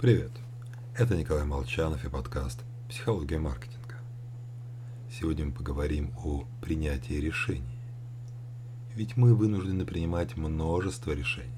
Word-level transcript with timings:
Привет! 0.00 0.30
Это 0.94 1.16
Николай 1.16 1.44
Молчанов 1.44 2.04
и 2.04 2.08
подкаст 2.08 2.60
«Психология 2.88 3.40
маркетинга». 3.40 3.96
Сегодня 5.10 5.46
мы 5.46 5.50
поговорим 5.50 6.12
о 6.18 6.44
принятии 6.60 7.14
решений. 7.14 7.80
Ведь 8.94 9.16
мы 9.16 9.34
вынуждены 9.34 9.84
принимать 9.84 10.36
множество 10.36 11.10
решений. 11.10 11.50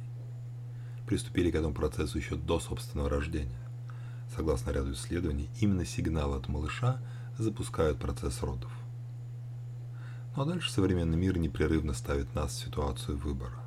Приступили 1.06 1.50
к 1.50 1.54
этому 1.54 1.74
процессу 1.74 2.16
еще 2.16 2.34
до 2.34 2.61
собственного 2.61 3.11
рождения. 3.11 3.61
Согласно 4.34 4.70
ряду 4.70 4.95
исследований, 4.95 5.50
именно 5.61 5.84
сигналы 5.84 6.38
от 6.38 6.48
малыша 6.48 6.98
запускают 7.36 7.98
процесс 7.98 8.43
родов. 8.43 8.72
Ну 10.34 10.45
а 10.45 10.46
дальше 10.46 10.72
современный 10.72 11.18
мир 11.18 11.36
непрерывно 11.36 11.93
ставит 11.93 12.34
нас 12.34 12.52
в 12.52 12.64
ситуацию 12.64 13.18
выбора. 13.18 13.61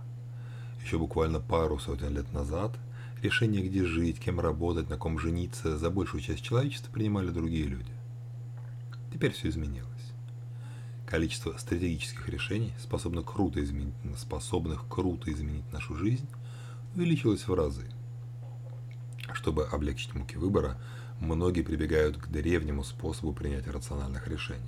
Еще 0.83 0.97
буквально 0.97 1.39
пару 1.39 1.77
сотен 1.77 2.15
лет 2.15 2.33
назад– 2.33 2.75
Решение, 3.23 3.65
где 3.65 3.85
жить, 3.85 4.19
кем 4.19 4.41
работать, 4.41 4.89
на 4.89 4.97
ком 4.97 5.17
жениться, 5.17 5.77
за 5.77 5.89
большую 5.89 6.19
часть 6.19 6.43
человечества 6.43 6.91
принимали 6.91 7.29
другие 7.29 7.63
люди. 7.63 7.93
Теперь 9.13 9.31
все 9.31 9.47
изменилось. 9.47 9.87
Количество 11.07 11.55
стратегических 11.57 12.27
решений, 12.27 12.73
способных 12.81 13.23
круто 13.23 13.63
изменить, 13.63 13.93
способных 14.17 14.85
круто 14.89 15.31
изменить 15.31 15.71
нашу 15.71 15.95
жизнь, 15.95 16.27
увеличилось 16.95 17.47
в 17.47 17.53
разы. 17.53 17.89
Чтобы 19.31 19.67
облегчить 19.67 20.13
муки 20.15 20.35
выбора, 20.35 20.77
многие 21.21 21.61
прибегают 21.61 22.17
к 22.17 22.27
древнему 22.27 22.83
способу 22.83 23.31
принятия 23.31 23.71
рациональных 23.71 24.27
решений. 24.27 24.59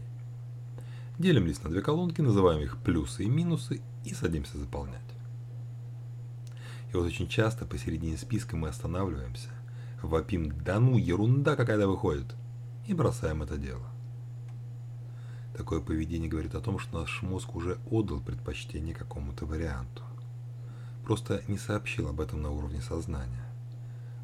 Делим 1.20 1.45
лист 1.45 1.66
на 1.66 1.70
две 1.70 1.81
колонки, 1.81 2.22
называем 2.22 2.62
их 2.62 2.78
плюсы 2.78 3.26
и 3.26 3.30
минусы 3.30 3.81
и 4.06 4.14
садимся 4.14 4.58
заполнять. 4.58 5.15
И 6.95 6.98
вот 6.98 7.08
очень 7.08 7.27
часто 7.27 7.66
посередине 7.66 8.16
списка 8.16 8.55
мы 8.55 8.70
останавливаемся, 8.70 9.49
вопим 10.02 10.63
«да 10.63 10.80
ну, 10.80 10.98
ерунда 10.98 11.58
какая-то 11.58 11.90
выходит» 11.90 12.34
и 12.88 12.94
бросаем 12.94 13.44
это 13.44 13.58
дело. 13.58 13.86
Такое 15.58 15.81
поведение 15.81 16.30
говорит 16.30 16.55
о 16.55 16.61
том, 16.61 16.80
что 16.80 17.02
наш 17.02 17.22
мозг 17.22 17.53
уже 17.53 17.80
отдал 17.92 18.22
предпочтение 18.22 18.95
какому-то 18.95 19.45
варианту. 19.45 20.03
Просто 21.03 21.44
не 21.50 21.58
сообщил 21.58 22.08
об 22.08 22.22
этом 22.22 22.42
на 22.42 22.52
уровне 22.52 22.80
сознания. 22.80 23.45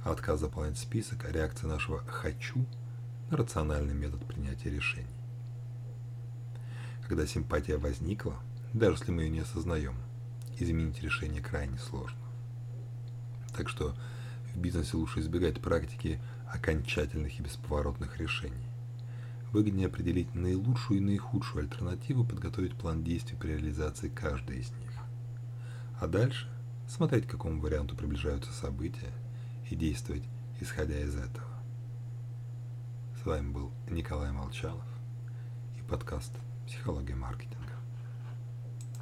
А 0.05 0.11
отказ 0.11 0.39
заполнять 0.39 0.77
список– 0.77 1.29
реакция 1.29 1.67
нашего 1.67 2.01
«хочу» 2.07 2.65
на 3.29 3.35
рациональный 3.35 3.95
метод 3.95 4.23
принятия 4.25 4.69
решений. 4.69 5.19
Когда 7.05 7.27
симпатия 7.27 7.77
возникла, 7.77 8.37
даже 8.71 8.93
если 8.99 9.11
мы 9.11 9.23
ее 9.23 9.29
не 9.29 9.39
осознаем, 9.39 9.95
изменить 10.57 11.03
решение 11.03 11.41
крайне 11.41 11.77
сложно. 11.77 12.30
Так 13.55 13.69
что 13.69 13.95
в 14.53 14.57
бизнесе 14.57 14.97
лучше 14.97 15.19
избегать 15.19 15.61
практики 15.61 16.19
окончательных 16.51 17.39
и 17.39 17.43
бесповоротных 17.43 18.17
решений. 18.19 18.67
Выгоднее 19.51 19.87
определить 19.87 20.33
наилучшую 20.33 20.99
и 20.99 21.03
наихудшую 21.03 21.63
альтернативу, 21.63 22.23
подготовить 22.23 22.75
план 22.75 23.03
действий 23.03 23.37
при 23.37 23.49
реализации 23.49 24.09
каждой 24.09 24.59
из 24.59 24.71
них. 24.71 24.91
А 25.99 26.07
дальше 26.07 26.47
смотреть, 26.87 27.27
к 27.27 27.31
какому 27.31 27.61
варианту 27.61 27.95
приближаются 27.95 28.51
события 28.51 29.11
и 29.69 29.75
действовать, 29.75 30.23
исходя 30.59 30.99
из 30.99 31.15
этого. 31.15 31.47
С 33.21 33.25
вами 33.25 33.51
был 33.51 33.71
Николай 33.89 34.31
Молчалов 34.31 34.85
и 35.77 35.81
подкаст 35.83 36.31
«Психология 36.65 37.15
маркетинга». 37.15 37.70